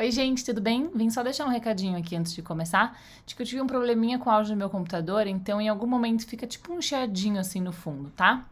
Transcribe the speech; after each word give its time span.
Oi, 0.00 0.12
gente, 0.12 0.44
tudo 0.44 0.60
bem? 0.60 0.88
Vim 0.94 1.10
só 1.10 1.24
deixar 1.24 1.44
um 1.44 1.48
recadinho 1.48 1.98
aqui 1.98 2.14
antes 2.14 2.32
de 2.32 2.40
começar, 2.40 2.96
de 3.26 3.34
que 3.34 3.42
eu 3.42 3.46
tive 3.46 3.60
um 3.60 3.66
probleminha 3.66 4.16
com 4.16 4.30
o 4.30 4.32
áudio 4.32 4.54
do 4.54 4.56
meu 4.56 4.70
computador, 4.70 5.26
então 5.26 5.60
em 5.60 5.68
algum 5.68 5.88
momento 5.88 6.24
fica 6.24 6.46
tipo 6.46 6.72
um 6.72 6.80
chiadinho 6.80 7.40
assim 7.40 7.60
no 7.60 7.72
fundo, 7.72 8.08
tá? 8.10 8.46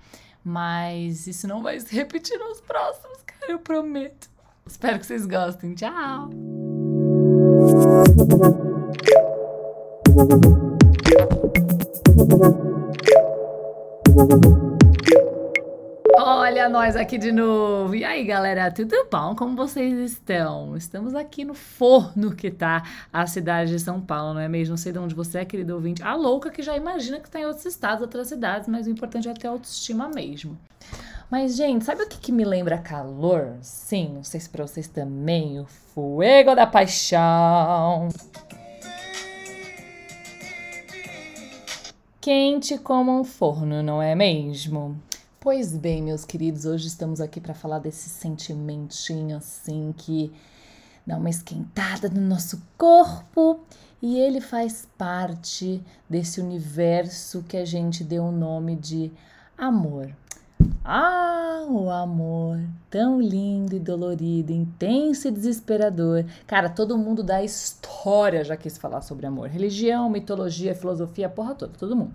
Mas 0.45 1.29
isso 1.29 1.47
não 1.47 1.63
vai 1.63 1.79
se 1.79 1.95
repetir 1.95 2.37
nos 2.37 2.61
próximos, 2.61 3.23
cara, 3.23 3.53
eu 3.53 3.61
prometo. 3.61 4.29
Espero 4.67 4.99
que 4.99 5.07
vocês 5.07 5.25
gostem. 5.25 5.77
Tchau! 5.77 6.31
Olha 16.19 16.67
nós 16.67 16.97
aqui 16.97 17.19
de 17.19 17.31
novo. 17.31 17.95
E 17.95 18.03
aí, 18.03 18.25
galera, 18.25 18.71
tudo 18.71 19.07
bom? 19.13 19.37
Como 19.37 19.55
vocês 19.55 20.13
estão? 20.13 20.75
Estamos 20.75 21.15
aqui 21.15 21.45
no 21.45 21.53
forno 21.53 22.35
que 22.35 22.51
tá 22.51 22.83
a 23.13 23.27
cidade 23.27 23.73
de 23.73 23.79
São 23.79 24.01
Paulo, 24.01 24.33
não 24.33 24.41
é 24.41 24.49
mesmo? 24.49 24.71
Não 24.73 24.79
sei 24.79 24.93
de 24.93 24.99
onde 24.99 25.15
você 25.15 25.41
é, 25.41 25.45
querido 25.45 25.75
ouvinte. 25.75 26.03
A 26.03 26.15
louca 26.15 26.51
que 26.51 26.63
já 26.63 26.75
imagina 26.75 27.21
que 27.21 27.29
tá 27.29 27.39
em 27.39 27.45
outros 27.45 27.67
estados, 27.67 28.01
outras 28.01 28.29
cidades, 28.29 28.67
mas 28.67 28.87
o 28.87 28.91
importante 28.91 29.29
é 29.29 29.35
ter 29.35 29.47
autoestima 29.47 30.09
mesmo. 30.09 30.59
Mas, 31.31 31.55
gente, 31.55 31.85
sabe 31.85 32.03
o 32.03 32.09
que, 32.09 32.17
que 32.17 32.33
me 32.33 32.47
lembra 32.47 32.79
calor? 32.79 33.55
Sim, 33.61 34.15
não 34.15 34.25
sei 34.25 34.41
se 34.41 34.49
pra 34.49 34.67
vocês 34.67 34.89
também, 34.89 35.61
o 35.61 35.67
fuego 35.67 36.55
da 36.55 36.67
paixão. 36.67 38.09
Quente 42.23 42.79
como 42.79 43.21
um 43.21 43.23
forno, 43.23 43.83
não 43.83 44.01
é 44.01 44.15
mesmo? 44.15 44.97
Pois 45.47 45.77
bem, 45.77 46.03
meus 46.03 46.25
queridos, 46.25 46.65
hoje 46.65 46.89
estamos 46.89 47.21
aqui 47.21 47.41
para 47.41 47.55
falar 47.55 47.79
desse 47.79 48.09
sentimentinho 48.09 49.37
assim 49.37 49.95
que 49.97 50.33
dá 51.07 51.17
uma 51.17 51.31
esquentada 51.31 52.09
no 52.09 52.21
nosso 52.21 52.61
corpo 52.77 53.61
e 54.03 54.19
ele 54.19 54.41
faz 54.41 54.89
parte 54.99 55.81
desse 56.11 56.41
universo 56.41 57.45
que 57.45 57.57
a 57.57 57.65
gente 57.65 58.03
deu 58.03 58.25
o 58.25 58.33
nome 58.33 58.75
de 58.75 59.13
amor. 59.57 60.13
Ah, 60.85 61.65
o 61.69 61.91
amor, 61.91 62.61
tão 62.89 63.21
lindo 63.21 63.75
e 63.75 63.81
dolorido, 63.81 64.53
intenso 64.53 65.29
e 65.29 65.31
desesperador. 65.31 66.25
Cara, 66.47 66.69
todo 66.69 66.97
mundo 66.97 67.23
da 67.23 67.43
história 67.43 68.45
já 68.45 68.57
quis 68.57 68.79
falar 68.79 69.03
sobre 69.03 69.27
amor. 69.27 69.49
Religião, 69.49 70.09
mitologia, 70.09 70.75
filosofia, 70.75 71.29
porra 71.29 71.55
toda, 71.55 71.73
todo 71.77 71.97
mundo. 71.97 72.15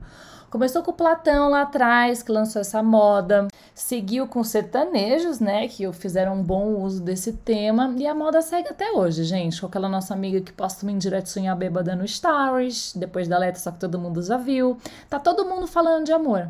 Começou 0.49 0.83
com 0.83 0.91
Platão 0.91 1.49
lá 1.49 1.61
atrás, 1.61 2.21
que 2.21 2.29
lançou 2.29 2.61
essa 2.61 2.83
moda. 2.83 3.47
Seguiu 3.73 4.27
com 4.27 4.43
sertanejos, 4.43 5.39
né, 5.39 5.65
que 5.69 5.89
fizeram 5.93 6.35
um 6.35 6.43
bom 6.43 6.81
uso 6.81 7.01
desse 7.01 7.31
tema. 7.31 7.93
E 7.97 8.05
a 8.05 8.13
moda 8.13 8.41
segue 8.41 8.67
até 8.67 8.91
hoje, 8.91 9.23
gente. 9.23 9.61
Com 9.61 9.67
aquela 9.67 9.87
nossa 9.87 10.13
amiga 10.13 10.41
que 10.41 10.51
posta 10.51 10.85
uma 10.85 10.91
indiretinha 10.91 11.55
bêbada 11.55 11.95
no 11.95 12.05
Stories, 12.05 12.93
depois 12.95 13.29
da 13.29 13.37
letra, 13.37 13.61
só 13.61 13.71
que 13.71 13.79
todo 13.79 13.97
mundo 13.97 14.21
já 14.21 14.35
viu. 14.35 14.77
Tá 15.09 15.19
todo 15.19 15.45
mundo 15.45 15.67
falando 15.67 16.05
de 16.05 16.11
amor. 16.11 16.49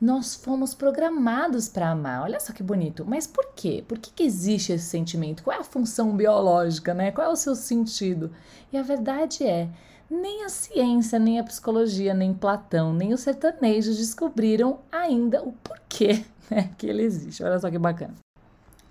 Nós 0.00 0.36
fomos 0.36 0.74
programados 0.74 1.68
para 1.68 1.90
amar. 1.90 2.22
Olha 2.22 2.38
só 2.38 2.52
que 2.52 2.62
bonito. 2.62 3.04
Mas 3.06 3.26
por 3.26 3.52
quê? 3.54 3.84
Por 3.86 3.98
que, 3.98 4.12
que 4.12 4.22
existe 4.22 4.72
esse 4.72 4.84
sentimento? 4.84 5.42
Qual 5.42 5.56
é 5.56 5.60
a 5.60 5.64
função 5.64 6.16
biológica, 6.16 6.94
né? 6.94 7.10
Qual 7.10 7.26
é 7.26 7.30
o 7.30 7.36
seu 7.36 7.56
sentido? 7.56 8.30
E 8.72 8.78
a 8.78 8.82
verdade 8.82 9.44
é, 9.44 9.68
nem 10.08 10.44
a 10.44 10.48
ciência, 10.48 11.18
nem 11.18 11.40
a 11.40 11.44
psicologia, 11.44 12.14
nem 12.14 12.32
Platão, 12.32 12.94
nem 12.94 13.12
os 13.12 13.20
sertanejos 13.20 13.98
descobriram 13.98 14.78
ainda 14.90 15.42
o 15.42 15.52
porquê 15.52 16.24
né, 16.48 16.70
que 16.78 16.86
ele 16.86 17.02
existe. 17.02 17.42
Olha 17.42 17.58
só 17.58 17.68
que 17.70 17.78
bacana. 17.78 18.14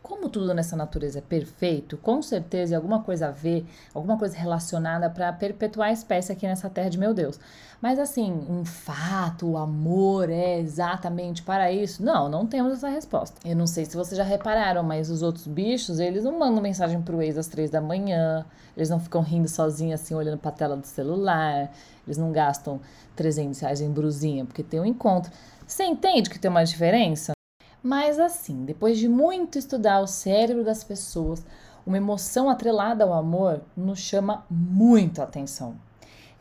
Como 0.08 0.30
tudo 0.30 0.54
nessa 0.54 0.78
natureza 0.78 1.20
é 1.20 1.22
perfeito, 1.22 1.98
com 1.98 2.22
certeza 2.22 2.74
é 2.74 2.78
alguma 2.78 3.04
coisa 3.04 3.28
a 3.28 3.32
ver, 3.32 3.66
alguma 3.94 4.18
coisa 4.18 4.38
relacionada 4.38 5.10
para 5.10 5.34
perpetuar 5.34 5.90
a 5.90 5.92
espécie 5.92 6.32
aqui 6.32 6.48
nessa 6.48 6.70
terra 6.70 6.90
de 6.90 6.98
meu 6.98 7.14
Deus. 7.14 7.38
Mas 7.82 8.00
assim, 8.00 8.32
um 8.50 8.64
fato, 8.64 9.46
o 9.52 9.58
amor 9.58 10.30
é 10.30 10.60
exatamente 10.60 11.44
para 11.44 11.74
isso? 11.74 12.02
Não, 12.02 12.30
não 12.30 12.48
temos 12.48 12.72
essa 12.72 12.88
resposta. 12.88 13.36
Eu 13.46 13.58
não 13.58 13.68
sei 13.68 13.84
se 13.84 13.98
vocês 13.98 14.18
já 14.18 14.24
repararam, 14.24 14.82
mas 14.82 15.10
os 15.10 15.22
outros 15.22 15.46
bichos, 15.46 16.00
eles 16.00 16.24
não 16.24 16.40
mandam 16.40 16.62
mensagem 16.62 17.02
pro 17.02 17.22
ex 17.22 17.38
às 17.38 17.48
três 17.48 17.70
da 17.70 17.82
manhã, 17.82 18.46
eles 18.78 18.90
não 18.90 19.02
ficam 19.02 19.22
rindo 19.22 19.50
sozinhos 19.50 20.00
assim, 20.00 20.16
olhando 20.16 20.38
para 20.38 20.52
a 20.52 20.54
tela 20.54 20.78
do 20.78 20.88
celular, 20.88 21.70
eles 22.06 22.18
não 22.18 22.32
gastam 22.32 22.80
300 23.18 23.60
reais 23.60 23.82
em 23.82 23.92
brusinha 23.92 24.46
porque 24.46 24.64
tem 24.64 24.80
um 24.80 24.86
encontro. 24.86 25.30
Você 25.68 25.84
entende 25.84 26.30
que 26.30 26.40
tem 26.40 26.50
uma 26.50 26.64
diferença? 26.64 27.37
Mas 27.82 28.20
assim, 28.20 28.66
depois 28.66 28.98
de 28.98 29.08
muito 29.08 29.58
estudar 29.58 30.00
o 30.00 30.08
cérebro 30.08 30.64
das 30.64 30.84
pessoas, 30.84 31.46
uma 31.86 31.98
emoção 31.98 32.50
atrelada 32.50 33.04
ao 33.04 33.14
amor 33.14 33.62
nos 33.76 34.00
chama 34.00 34.46
muito 34.50 35.22
a 35.22 35.24
atenção. 35.24 35.76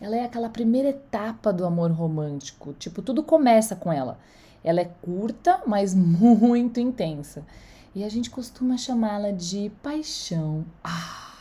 Ela 0.01 0.17
é 0.17 0.25
aquela 0.25 0.49
primeira 0.49 0.89
etapa 0.89 1.53
do 1.53 1.65
amor 1.65 1.91
romântico, 1.91 2.73
tipo, 2.75 3.01
tudo 3.01 3.23
começa 3.23 3.77
com 3.77 3.93
ela. 3.93 4.19
Ela 4.63 4.81
é 4.81 4.91
curta, 5.03 5.63
mas 5.67 5.95
muito 5.95 6.81
intensa. 6.81 7.47
E 7.95 8.05
a 8.05 8.09
gente 8.09 8.29
costuma 8.29 8.77
chamá-la 8.77 9.31
de 9.31 9.71
paixão. 9.83 10.65
Ah. 10.83 11.33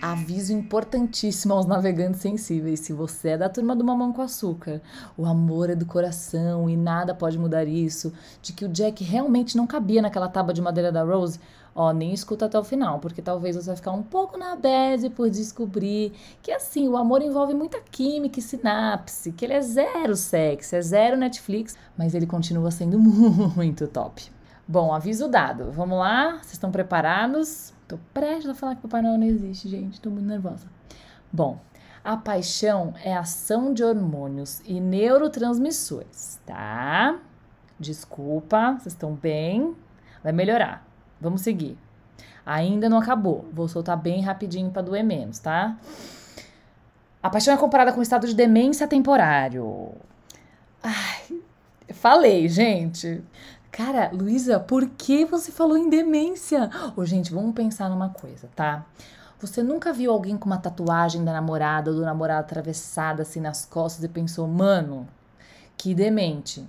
Aviso 0.00 0.52
importantíssimo 0.52 1.54
aos 1.54 1.64
navegantes 1.64 2.20
sensíveis. 2.20 2.80
Se 2.80 2.92
você 2.92 3.30
é 3.30 3.38
da 3.38 3.48
turma 3.48 3.74
do 3.74 3.82
mamão 3.82 4.12
com 4.12 4.20
açúcar, 4.20 4.82
o 5.16 5.24
amor 5.24 5.70
é 5.70 5.74
do 5.74 5.86
coração 5.86 6.68
e 6.68 6.76
nada 6.76 7.14
pode 7.14 7.38
mudar 7.38 7.64
isso, 7.64 8.12
de 8.42 8.52
que 8.52 8.64
o 8.64 8.68
Jack 8.68 9.02
realmente 9.02 9.56
não 9.56 9.66
cabia 9.66 10.02
naquela 10.02 10.28
tábua 10.28 10.52
de 10.52 10.60
madeira 10.60 10.92
da 10.92 11.02
Rose, 11.02 11.40
ó, 11.74 11.92
nem 11.92 12.12
escuta 12.12 12.44
até 12.44 12.58
o 12.58 12.64
final, 12.64 12.98
porque 12.98 13.22
talvez 13.22 13.56
você 13.56 13.66
vai 13.66 13.76
ficar 13.76 13.92
um 13.92 14.02
pouco 14.02 14.38
na 14.38 14.54
bad 14.54 15.08
por 15.10 15.30
descobrir 15.30 16.12
que 16.42 16.52
assim, 16.52 16.86
o 16.88 16.96
amor 16.96 17.22
envolve 17.22 17.54
muita 17.54 17.80
química 17.80 18.38
e 18.38 18.42
sinapse, 18.42 19.32
que 19.32 19.46
ele 19.46 19.54
é 19.54 19.62
zero 19.62 20.14
sexo, 20.14 20.76
é 20.76 20.82
zero 20.82 21.16
Netflix, 21.16 21.74
mas 21.96 22.14
ele 22.14 22.26
continua 22.26 22.70
sendo 22.70 22.98
muito 23.56 23.88
top. 23.88 24.30
Bom, 24.68 24.92
aviso 24.92 25.28
dado. 25.28 25.70
Vamos 25.70 25.98
lá? 25.98 26.32
Vocês 26.38 26.54
estão 26.54 26.72
preparados? 26.72 27.72
Tô 27.88 27.98
prestes 28.12 28.48
a 28.48 28.54
falar 28.54 28.74
que 28.74 28.82
Papai 28.82 29.00
Noel 29.00 29.18
não 29.18 29.26
existe, 29.26 29.68
gente. 29.68 30.00
Tô 30.00 30.10
muito 30.10 30.26
nervosa. 30.26 30.66
Bom, 31.32 31.60
a 32.02 32.16
paixão 32.16 32.94
é 33.04 33.16
ação 33.16 33.72
de 33.72 33.84
hormônios 33.84 34.60
e 34.64 34.80
neurotransmissores, 34.80 36.40
tá? 36.44 37.18
Desculpa, 37.78 38.72
vocês 38.72 38.94
estão 38.94 39.14
bem? 39.14 39.76
Vai 40.22 40.32
melhorar. 40.32 40.86
Vamos 41.20 41.42
seguir. 41.42 41.78
Ainda 42.44 42.88
não 42.88 42.98
acabou. 42.98 43.48
Vou 43.52 43.68
soltar 43.68 43.96
bem 43.96 44.20
rapidinho 44.20 44.70
para 44.70 44.82
doer 44.82 45.04
menos, 45.04 45.38
tá? 45.38 45.76
A 47.22 47.30
paixão 47.30 47.52
é 47.52 47.56
comparada 47.56 47.92
com 47.92 48.00
o 48.00 48.02
estado 48.02 48.26
de 48.26 48.34
demência 48.34 48.86
temporário. 48.86 49.92
Ai, 50.82 51.40
falei, 51.92 52.48
gente. 52.48 53.22
Cara, 53.76 54.10
Luísa, 54.10 54.58
por 54.58 54.88
que 54.88 55.26
você 55.26 55.52
falou 55.52 55.76
em 55.76 55.90
demência? 55.90 56.70
Ô, 56.96 57.04
gente, 57.04 57.30
vamos 57.30 57.54
pensar 57.54 57.90
numa 57.90 58.08
coisa, 58.08 58.48
tá? 58.56 58.86
Você 59.38 59.62
nunca 59.62 59.92
viu 59.92 60.10
alguém 60.12 60.34
com 60.38 60.46
uma 60.46 60.56
tatuagem 60.56 61.22
da 61.22 61.30
namorada 61.30 61.90
ou 61.90 61.96
do 61.98 62.02
namorado 62.02 62.40
atravessada 62.40 63.20
assim 63.20 63.38
nas 63.38 63.66
costas 63.66 64.02
e 64.02 64.08
pensou, 64.08 64.48
mano, 64.48 65.06
que 65.76 65.94
demente. 65.94 66.66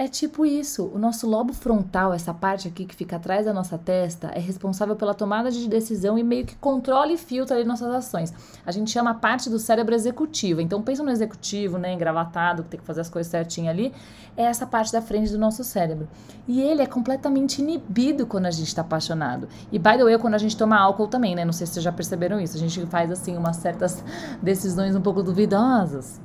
É 0.00 0.08
tipo 0.08 0.46
isso, 0.46 0.90
o 0.94 0.98
nosso 0.98 1.28
lobo 1.28 1.52
frontal, 1.52 2.14
essa 2.14 2.32
parte 2.32 2.66
aqui 2.66 2.86
que 2.86 2.96
fica 2.96 3.16
atrás 3.16 3.44
da 3.44 3.52
nossa 3.52 3.76
testa, 3.76 4.28
é 4.28 4.38
responsável 4.38 4.96
pela 4.96 5.12
tomada 5.12 5.50
de 5.50 5.68
decisão 5.68 6.16
e 6.16 6.24
meio 6.24 6.46
que 6.46 6.56
controla 6.56 7.12
e 7.12 7.18
filtra 7.18 7.56
ali 7.56 7.66
nossas 7.66 7.92
ações. 7.92 8.32
A 8.64 8.72
gente 8.72 8.90
chama 8.90 9.10
a 9.10 9.14
parte 9.14 9.50
do 9.50 9.58
cérebro 9.58 9.94
executivo. 9.94 10.62
Então 10.62 10.80
pensa 10.80 11.02
no 11.02 11.10
executivo, 11.10 11.76
né, 11.76 11.92
engravatado, 11.92 12.62
que 12.62 12.70
tem 12.70 12.80
que 12.80 12.86
fazer 12.86 13.02
as 13.02 13.10
coisas 13.10 13.30
certinho 13.30 13.68
ali, 13.68 13.92
é 14.38 14.44
essa 14.44 14.66
parte 14.66 14.90
da 14.90 15.02
frente 15.02 15.30
do 15.32 15.38
nosso 15.38 15.62
cérebro. 15.62 16.08
E 16.48 16.62
ele 16.62 16.80
é 16.80 16.86
completamente 16.86 17.60
inibido 17.60 18.26
quando 18.26 18.46
a 18.46 18.50
gente 18.50 18.68
está 18.68 18.80
apaixonado. 18.80 19.50
E 19.70 19.78
by 19.78 19.98
the 19.98 20.04
way, 20.04 20.16
quando 20.16 20.32
a 20.32 20.38
gente 20.38 20.56
toma 20.56 20.78
álcool 20.78 21.08
também, 21.08 21.34
né? 21.34 21.44
Não 21.44 21.52
sei 21.52 21.66
se 21.66 21.74
vocês 21.74 21.84
já 21.84 21.92
perceberam 21.92 22.40
isso. 22.40 22.56
A 22.56 22.60
gente 22.60 22.86
faz 22.86 23.10
assim 23.10 23.36
umas 23.36 23.56
certas 23.56 24.02
decisões 24.40 24.96
um 24.96 25.02
pouco 25.02 25.22
duvidosas. 25.22 26.18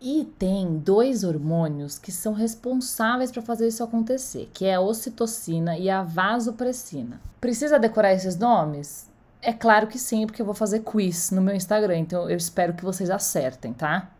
E 0.00 0.24
tem 0.38 0.78
dois 0.78 1.24
hormônios 1.24 1.98
que 1.98 2.12
são 2.12 2.32
responsáveis 2.32 3.32
para 3.32 3.42
fazer 3.42 3.66
isso 3.66 3.82
acontecer, 3.82 4.48
que 4.54 4.64
é 4.64 4.74
a 4.76 4.80
ocitocina 4.80 5.76
e 5.76 5.90
a 5.90 6.04
vasopressina. 6.04 7.20
Precisa 7.40 7.80
decorar 7.80 8.12
esses 8.12 8.36
nomes? 8.36 9.08
É 9.42 9.52
claro 9.52 9.88
que 9.88 9.98
sim, 9.98 10.24
porque 10.24 10.40
eu 10.40 10.46
vou 10.46 10.54
fazer 10.54 10.80
quiz 10.80 11.32
no 11.32 11.42
meu 11.42 11.54
Instagram, 11.54 11.98
então 11.98 12.30
eu 12.30 12.36
espero 12.36 12.74
que 12.74 12.84
vocês 12.84 13.10
acertem, 13.10 13.72
tá? 13.72 14.10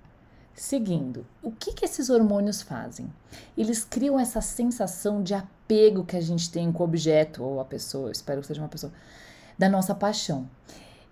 Seguindo, 0.52 1.24
o 1.40 1.52
que, 1.52 1.72
que 1.72 1.84
esses 1.84 2.10
hormônios 2.10 2.60
fazem? 2.60 3.12
Eles 3.56 3.84
criam 3.84 4.18
essa 4.18 4.40
sensação 4.40 5.22
de 5.22 5.34
apego 5.34 6.04
que 6.04 6.16
a 6.16 6.20
gente 6.20 6.50
tem 6.50 6.72
com 6.72 6.82
o 6.82 6.86
objeto 6.86 7.44
ou 7.44 7.60
a 7.60 7.64
pessoa, 7.64 8.10
espero 8.10 8.40
que 8.40 8.48
seja 8.48 8.60
uma 8.60 8.68
pessoa, 8.68 8.92
da 9.56 9.68
nossa 9.68 9.94
paixão 9.94 10.48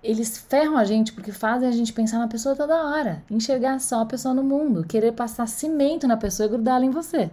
eles 0.03 0.39
ferram 0.39 0.77
a 0.77 0.85
gente 0.85 1.13
porque 1.13 1.33
fazem 1.33 1.69
a 1.69 1.73
gente 1.73 1.93
pensar 1.93 2.19
na 2.19 2.29
pessoa 2.29 2.55
toda 2.55 2.85
hora, 2.85 3.23
enxergar 3.31 3.81
só 3.81 4.01
a 4.01 4.07
pessoa 4.07 4.35
no 4.35 4.43
mundo, 4.43 4.87
querer 4.87 5.13
passar 5.13 5.47
cimento 5.47 6.07
na 6.07 6.17
pessoa 6.17 6.47
e 6.47 6.51
grudá-la 6.51 6.85
em 6.85 6.91
você. 6.91 7.31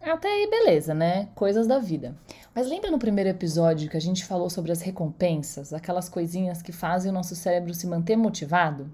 Até 0.00 0.28
aí, 0.28 0.48
beleza, 0.50 0.92
né? 0.92 1.28
Coisas 1.34 1.66
da 1.66 1.78
vida. 1.78 2.14
Mas 2.54 2.68
lembra 2.68 2.90
no 2.90 2.98
primeiro 2.98 3.30
episódio 3.30 3.88
que 3.88 3.96
a 3.96 4.00
gente 4.00 4.24
falou 4.24 4.50
sobre 4.50 4.70
as 4.70 4.82
recompensas, 4.82 5.72
aquelas 5.72 6.10
coisinhas 6.10 6.60
que 6.60 6.72
fazem 6.72 7.10
o 7.10 7.14
nosso 7.14 7.34
cérebro 7.34 7.72
se 7.72 7.86
manter 7.86 8.14
motivado? 8.14 8.90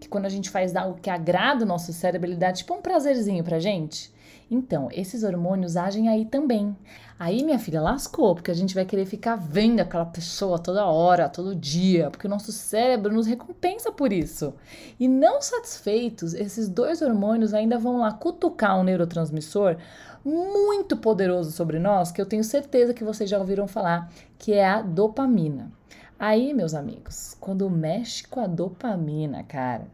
Que 0.00 0.08
quando 0.08 0.24
a 0.24 0.30
gente 0.30 0.48
faz 0.48 0.74
algo 0.74 0.98
que 1.00 1.10
agrada 1.10 1.64
o 1.64 1.68
nosso 1.68 1.92
cérebro, 1.92 2.28
ele 2.28 2.36
dá 2.36 2.52
tipo 2.52 2.72
um 2.72 2.80
prazerzinho 2.80 3.44
pra 3.44 3.58
gente? 3.58 4.10
Então, 4.50 4.88
esses 4.92 5.24
hormônios 5.24 5.76
agem 5.76 6.08
aí 6.08 6.24
também. 6.24 6.76
Aí, 7.18 7.42
minha 7.42 7.58
filha, 7.58 7.80
lascou, 7.80 8.34
porque 8.34 8.50
a 8.50 8.54
gente 8.54 8.74
vai 8.74 8.84
querer 8.84 9.06
ficar 9.06 9.34
vendo 9.34 9.80
aquela 9.80 10.04
pessoa 10.04 10.58
toda 10.58 10.86
hora, 10.86 11.28
todo 11.28 11.54
dia, 11.54 12.10
porque 12.10 12.26
o 12.26 12.30
nosso 12.30 12.52
cérebro 12.52 13.12
nos 13.12 13.26
recompensa 13.26 13.90
por 13.90 14.12
isso. 14.12 14.54
E 15.00 15.08
não 15.08 15.40
satisfeitos, 15.42 16.34
esses 16.34 16.68
dois 16.68 17.02
hormônios 17.02 17.54
ainda 17.54 17.78
vão 17.78 17.98
lá 17.98 18.12
cutucar 18.12 18.78
um 18.78 18.84
neurotransmissor 18.84 19.76
muito 20.24 20.96
poderoso 20.96 21.52
sobre 21.52 21.78
nós, 21.78 22.12
que 22.12 22.20
eu 22.20 22.26
tenho 22.26 22.44
certeza 22.44 22.94
que 22.94 23.04
vocês 23.04 23.30
já 23.30 23.38
ouviram 23.38 23.66
falar, 23.66 24.12
que 24.38 24.52
é 24.52 24.66
a 24.66 24.82
dopamina. 24.82 25.72
Aí, 26.18 26.54
meus 26.54 26.74
amigos, 26.74 27.36
quando 27.40 27.68
mexe 27.68 28.26
com 28.26 28.40
a 28.40 28.46
dopamina, 28.46 29.42
cara, 29.42 29.86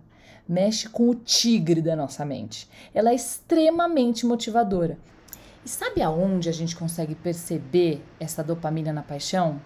mexe 0.48 0.88
com 0.88 1.08
o 1.08 1.14
tigre 1.14 1.80
da 1.80 1.96
nossa 1.96 2.24
mente. 2.24 2.68
Ela 2.94 3.10
é 3.10 3.14
extremamente 3.14 4.26
motivadora. 4.26 4.98
E 5.64 5.68
sabe 5.68 6.02
aonde 6.02 6.48
a 6.48 6.52
gente 6.52 6.74
consegue 6.74 7.14
perceber 7.14 8.02
essa 8.18 8.42
dopamina 8.42 8.92
na 8.92 9.02
paixão? 9.02 9.60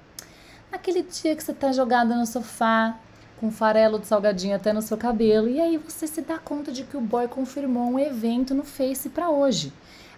Naquele 0.70 1.02
dia 1.02 1.34
que 1.34 1.42
você 1.42 1.54
tá 1.54 1.72
jogada 1.72 2.14
no 2.14 2.26
sofá, 2.26 2.98
com 3.40 3.50
farelo 3.50 3.98
de 3.98 4.06
salgadinho 4.06 4.56
até 4.56 4.72
no 4.72 4.80
seu 4.80 4.96
cabelo, 4.96 5.48
e 5.48 5.60
aí 5.60 5.76
você 5.76 6.06
se 6.06 6.22
dá 6.22 6.38
conta 6.38 6.72
de 6.72 6.84
que 6.84 6.96
o 6.96 7.00
boy 7.00 7.28
confirmou 7.28 7.90
um 7.90 7.98
evento 7.98 8.54
no 8.54 8.64
Face 8.64 9.08
para 9.08 9.30
hoje. 9.30 9.72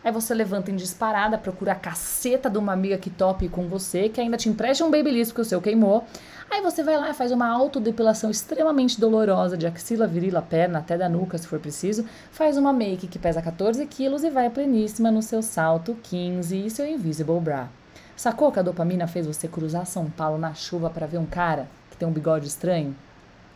Aí 0.04 0.12
você 0.12 0.32
levanta 0.32 0.70
em 0.70 0.76
disparada, 0.76 1.36
procura 1.36 1.72
a 1.72 1.74
caceta 1.74 2.48
de 2.48 2.56
uma 2.56 2.72
amiga 2.72 2.96
que 2.96 3.10
tope 3.10 3.48
com 3.48 3.66
você, 3.66 4.08
que 4.08 4.20
ainda 4.20 4.36
te 4.36 4.48
empresta 4.48 4.84
um 4.84 4.90
babyliss 4.90 5.28
porque 5.28 5.40
o 5.40 5.44
seu 5.44 5.60
queimou. 5.60 6.04
Aí 6.50 6.62
você 6.62 6.82
vai 6.82 6.96
lá 6.96 7.10
e 7.10 7.14
faz 7.14 7.32
uma 7.32 7.48
autodepilação 7.48 8.30
extremamente 8.30 8.98
dolorosa 8.98 9.56
de 9.56 9.66
axila, 9.66 10.06
virila, 10.06 10.40
perna, 10.40 10.78
até 10.78 10.96
da 10.96 11.08
nuca, 11.08 11.36
se 11.36 11.46
for 11.46 11.58
preciso. 11.58 12.06
Faz 12.30 12.56
uma 12.56 12.72
make 12.72 13.08
que 13.08 13.18
pesa 13.18 13.42
14 13.42 13.84
quilos 13.86 14.22
e 14.22 14.30
vai 14.30 14.48
pleníssima 14.48 15.10
no 15.10 15.20
seu 15.20 15.42
salto 15.42 15.96
15 16.04 16.66
e 16.66 16.70
seu 16.70 16.86
invisible 16.86 17.40
bra. 17.40 17.68
Sacou 18.16 18.50
que 18.50 18.58
a 18.58 18.62
dopamina 18.62 19.06
fez 19.06 19.26
você 19.26 19.46
cruzar 19.46 19.84
São 19.84 20.08
Paulo 20.08 20.38
na 20.38 20.54
chuva 20.54 20.88
para 20.88 21.06
ver 21.06 21.18
um 21.18 21.26
cara 21.26 21.68
que 21.90 21.96
tem 21.96 22.08
um 22.08 22.12
bigode 22.12 22.46
estranho? 22.46 22.94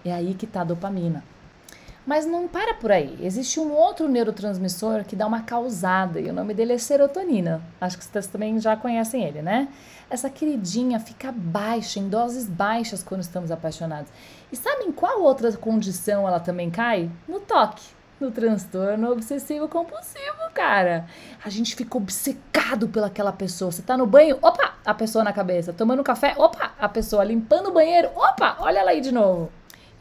É 0.04 0.12
aí 0.12 0.34
que 0.34 0.46
tá 0.46 0.62
a 0.62 0.64
dopamina. 0.64 1.22
Mas 2.04 2.26
não 2.26 2.49
para 2.49 2.75
por 2.75 2.90
aí. 2.90 3.16
Existe 3.22 3.60
um 3.60 3.72
outro 3.72 4.08
neurotransmissor 4.08 5.04
que 5.04 5.14
dá 5.14 5.25
uma 5.25 5.43
causada 5.43 6.20
e 6.20 6.28
o 6.28 6.32
nome 6.32 6.52
dele 6.52 6.72
é 6.72 6.78
serotonina. 6.78 7.62
Acho 7.81 7.96
que 7.96 8.04
vocês 8.04 8.26
também 8.26 8.58
já 8.58 8.76
conhecem 8.76 9.22
ele, 9.22 9.40
né? 9.40 9.69
Essa 10.10 10.28
queridinha 10.28 10.99
fica 10.99 11.32
baixa, 11.32 12.00
em 12.00 12.08
doses 12.08 12.49
baixas 12.49 13.04
quando 13.04 13.20
estamos 13.20 13.52
apaixonados. 13.52 14.10
E 14.50 14.56
sabe 14.56 14.84
em 14.84 14.93
qual 14.93 15.22
outra 15.22 15.52
condição 15.52 16.26
ela 16.26 16.40
também 16.40 16.70
cai? 16.70 17.08
No 17.28 17.38
toque. 17.38 17.84
No 18.19 18.31
transtorno 18.31 19.10
obsessivo 19.10 19.69
compulsivo, 19.69 20.50
cara. 20.55 21.06
A 21.44 21.48
gente 21.48 21.75
fica 21.75 21.96
obcecado 21.96 22.88
pelaquela 22.88 23.32
pessoa. 23.32 23.70
Você 23.70 23.82
tá 23.82 23.96
no 23.96 24.06
banho, 24.06 24.38
opa, 24.43 24.75
a 24.84 24.94
pessoa 24.94 25.25
na 25.25 25.32
cabeça. 25.32 25.72
Tomando 25.72 26.02
café, 26.05 26.34
opa, 26.37 26.72
a 26.78 26.88
pessoa 26.88 27.25
limpando 27.25 27.69
o 27.69 27.72
banheiro, 27.72 28.10
opa, 28.14 28.56
olha 28.60 28.81
ela 28.81 28.90
aí 28.90 29.00
de 29.00 29.12
novo. 29.12 29.50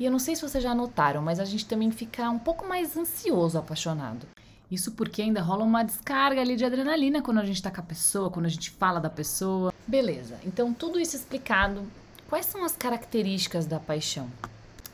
E 0.02 0.06
eu 0.06 0.12
não 0.12 0.18
sei 0.18 0.36
se 0.36 0.42
vocês 0.42 0.64
já 0.64 0.74
notaram, 0.74 1.22
mas 1.22 1.40
a 1.40 1.46
gente 1.46 1.64
também 1.64 1.92
fica 1.92 2.28
um 2.28 2.40
pouco 2.40 2.68
mais 2.68 2.98
ansioso 2.98 3.60
apaixonado. 3.60 4.26
Isso 4.72 4.94
porque 4.94 5.22
ainda 5.22 5.44
rola 5.44 5.64
uma 5.64 5.84
descarga 5.84 6.42
ali 6.42 6.56
de 6.56 6.66
adrenalina 6.66 7.22
quando 7.22 7.38
a 7.38 7.46
gente 7.46 7.62
tá 7.62 7.70
com 7.70 7.82
a 7.82 7.84
pessoa, 7.84 8.32
quando 8.32 8.48
a 8.48 8.50
gente 8.50 8.72
fala 8.72 9.00
da 9.00 9.12
pessoa. 9.12 9.72
Beleza, 9.86 10.40
então 10.44 10.74
tudo 10.74 11.00
isso 11.00 11.16
explicado, 11.16 11.84
quais 12.28 12.48
são 12.48 12.66
as 12.66 12.76
características 12.76 13.68
da 13.68 13.80
paixão? 13.80 14.28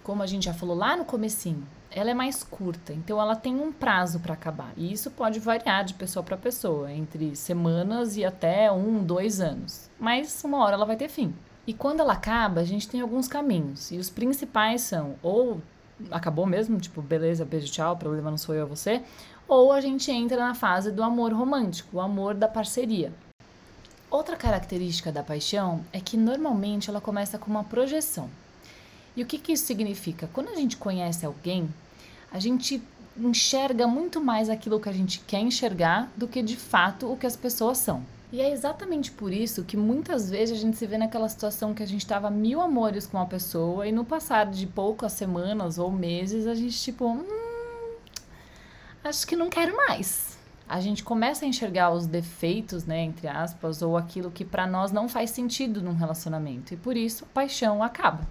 Como 0.03 0.21
a 0.21 0.27
gente 0.27 0.43
já 0.43 0.53
falou 0.53 0.75
lá 0.75 0.97
no 0.97 1.05
comecinho, 1.05 1.65
ela 1.89 2.11
é 2.11 2.13
mais 2.13 2.43
curta, 2.43 2.91
então 2.91 3.17
ela 3.21 3.33
tem 3.33 3.55
um 3.55 3.71
prazo 3.71 4.19
para 4.19 4.33
acabar. 4.33 4.73
E 4.75 4.91
isso 4.91 5.09
pode 5.09 5.39
variar 5.39 5.85
de 5.85 5.93
pessoa 5.93 6.21
para 6.21 6.35
pessoa, 6.35 6.91
entre 6.91 7.33
semanas 7.33 8.17
e 8.17 8.25
até 8.25 8.69
um, 8.69 9.01
dois 9.01 9.39
anos. 9.39 9.89
Mas 9.97 10.43
uma 10.43 10.57
hora 10.57 10.73
ela 10.73 10.85
vai 10.85 10.97
ter 10.97 11.07
fim. 11.07 11.33
E 11.67 11.73
quando 11.73 11.99
ela 11.99 12.13
acaba, 12.13 12.61
a 12.61 12.63
gente 12.63 12.87
tem 12.87 13.01
alguns 13.01 13.27
caminhos. 13.27 13.91
E 13.91 13.97
os 13.97 14.09
principais 14.09 14.81
são 14.81 15.15
ou 15.21 15.61
acabou 16.09 16.45
mesmo, 16.45 16.79
tipo, 16.79 17.01
beleza, 17.01 17.43
beijo, 17.43 17.71
tchau, 17.71 17.97
problema 17.97 18.31
não 18.31 18.37
sou 18.37 18.55
eu, 18.55 18.63
é 18.63 18.69
você, 18.69 19.01
ou 19.47 19.71
a 19.71 19.81
gente 19.81 20.09
entra 20.11 20.37
na 20.37 20.53
fase 20.53 20.91
do 20.91 21.03
amor 21.03 21.33
romântico, 21.33 21.97
o 21.97 22.01
amor 22.01 22.35
da 22.35 22.47
parceria. 22.47 23.11
Outra 24.09 24.37
característica 24.37 25.11
da 25.11 25.23
paixão 25.23 25.83
é 25.91 25.99
que 25.99 26.15
normalmente 26.15 26.89
ela 26.89 27.01
começa 27.01 27.37
com 27.37 27.51
uma 27.51 27.63
projeção. 27.63 28.29
E 29.15 29.23
o 29.23 29.25
que, 29.25 29.37
que 29.37 29.51
isso 29.51 29.65
significa? 29.65 30.29
Quando 30.31 30.49
a 30.49 30.55
gente 30.55 30.77
conhece 30.77 31.25
alguém, 31.25 31.67
a 32.31 32.39
gente 32.39 32.81
enxerga 33.17 33.87
muito 33.87 34.21
mais 34.21 34.49
aquilo 34.49 34.79
que 34.79 34.87
a 34.87 34.93
gente 34.93 35.19
quer 35.21 35.39
enxergar 35.39 36.09
do 36.15 36.27
que 36.27 36.41
de 36.41 36.55
fato 36.55 37.11
o 37.11 37.17
que 37.17 37.25
as 37.25 37.35
pessoas 37.35 37.79
são. 37.79 38.03
E 38.31 38.41
é 38.41 38.51
exatamente 38.51 39.11
por 39.11 39.31
isso 39.31 39.63
que 39.63 39.77
muitas 39.77 40.29
vezes 40.29 40.57
a 40.57 40.61
gente 40.61 40.75
se 40.75 40.85
vê 40.85 40.97
naquela 40.97 41.29
situação 41.29 41.73
que 41.73 41.81
a 41.81 41.85
gente 41.87 42.01
estava 42.01 42.29
mil 42.29 42.59
amores 42.59 43.07
com 43.07 43.17
uma 43.17 43.25
pessoa 43.25 43.87
e 43.87 43.91
no 43.91 44.03
passar 44.03 44.47
de 44.47 44.67
poucas 44.67 45.13
semanas 45.13 45.77
ou 45.77 45.89
meses 45.89 46.45
a 46.45 46.53
gente 46.53 46.77
tipo, 46.77 47.05
hum, 47.07 47.25
acho 49.01 49.25
que 49.25 49.35
não 49.35 49.49
quero 49.49 49.75
mais. 49.77 50.37
A 50.67 50.81
gente 50.81 51.05
começa 51.05 51.45
a 51.45 51.47
enxergar 51.47 51.91
os 51.91 52.05
defeitos, 52.05 52.83
né, 52.83 53.01
entre 53.01 53.29
aspas, 53.29 53.81
ou 53.81 53.95
aquilo 53.95 54.29
que 54.29 54.43
para 54.43 54.67
nós 54.67 54.91
não 54.91 55.07
faz 55.07 55.29
sentido 55.29 55.81
num 55.81 55.95
relacionamento 55.95 56.73
e 56.73 56.77
por 56.77 56.97
isso 56.97 57.23
a 57.23 57.33
paixão 57.33 57.81
acaba. 57.81 58.27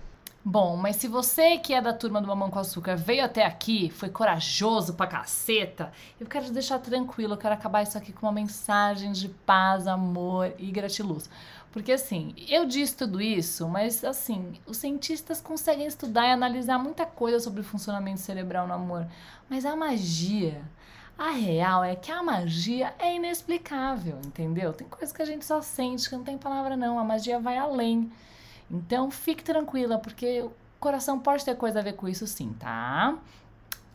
Bom, 0.49 0.77
mas 0.77 0.95
se 0.95 1.09
você 1.09 1.59
que 1.59 1.75
é 1.75 1.81
da 1.81 1.93
turma 1.93 2.21
do 2.21 2.29
Mamão 2.29 2.49
com 2.49 2.61
Açúcar 2.61 2.95
veio 2.95 3.25
até 3.25 3.45
aqui, 3.45 3.91
foi 3.91 4.09
corajoso 4.09 4.95
pra 4.95 5.09
caceta, 5.09 5.91
eu 6.21 6.27
quero 6.29 6.45
te 6.45 6.53
deixar 6.53 6.79
tranquilo, 6.79 7.33
eu 7.33 7.37
quero 7.37 7.53
acabar 7.53 7.83
isso 7.83 7.99
aqui 7.99 8.13
com 8.13 8.27
uma 8.27 8.33
mensagem 8.33 9.11
de 9.11 9.29
paz, 9.29 9.89
amor 9.89 10.55
e 10.57 10.71
gratiluz. 10.71 11.29
Porque 11.73 11.91
assim, 11.91 12.33
eu 12.49 12.65
disse 12.65 12.97
tudo 12.97 13.21
isso, 13.21 13.69
mas 13.69 14.05
assim, 14.05 14.53
os 14.65 14.77
cientistas 14.77 15.41
conseguem 15.41 15.85
estudar 15.85 16.29
e 16.29 16.31
analisar 16.31 16.79
muita 16.79 17.05
coisa 17.05 17.41
sobre 17.41 17.63
o 17.63 17.65
funcionamento 17.65 18.21
cerebral 18.21 18.69
no 18.69 18.75
amor. 18.75 19.05
Mas 19.51 19.65
a 19.65 19.75
magia, 19.75 20.63
a 21.19 21.31
real 21.31 21.83
é 21.83 21.97
que 21.97 22.13
a 22.13 22.23
magia 22.23 22.95
é 23.01 23.17
inexplicável, 23.17 24.21
entendeu? 24.25 24.73
Tem 24.73 24.87
coisas 24.87 25.13
que 25.13 25.23
a 25.23 25.27
gente 25.27 25.45
só 25.45 25.61
sente, 25.61 26.09
que 26.09 26.15
não 26.15 26.23
tem 26.23 26.39
palavra 26.39 26.77
não, 26.77 27.01
a 27.01 27.05
magia 27.05 27.41
vai 27.41 27.59
além. 27.59 28.13
Então 28.71 29.11
fique 29.11 29.43
tranquila, 29.43 29.99
porque 29.99 30.43
o 30.43 30.53
coração 30.81 31.19
pode 31.19 31.45
ter 31.45 31.57
coisa 31.57 31.81
a 31.81 31.83
ver 31.83 31.95
com 31.95 32.09
isso 32.09 32.27
sim, 32.27 32.53
tá? 32.59 33.17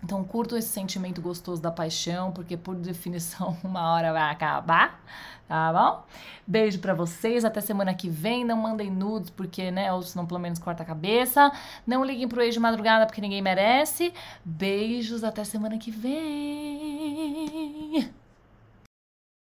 Então 0.03 0.23
curto 0.23 0.57
esse 0.57 0.69
sentimento 0.69 1.21
gostoso 1.21 1.61
da 1.61 1.69
paixão, 1.71 2.31
porque 2.31 2.57
por 2.57 2.75
definição 2.75 3.55
uma 3.63 3.93
hora 3.93 4.11
vai 4.11 4.31
acabar, 4.31 4.99
tá 5.47 5.71
bom? 5.71 6.03
Beijo 6.47 6.79
para 6.79 6.93
vocês, 6.93 7.45
até 7.45 7.61
semana 7.61 7.93
que 7.93 8.09
vem. 8.09 8.43
Não 8.43 8.57
mandem 8.57 8.89
nudes, 8.89 9.29
porque, 9.29 9.69
né, 9.69 9.93
ou 9.93 10.01
senão 10.01 10.25
pelo 10.25 10.39
menos 10.39 10.57
corta 10.59 10.81
a 10.83 10.85
cabeça. 10.85 11.51
Não 11.85 12.03
liguem 12.03 12.27
pro 12.27 12.41
ex 12.41 12.53
de 12.53 12.59
madrugada, 12.59 13.05
porque 13.05 13.21
ninguém 13.21 13.41
merece. 13.41 14.11
Beijos, 14.43 15.23
até 15.23 15.43
semana 15.43 15.77
que 15.77 15.91
vem. 15.91 16.21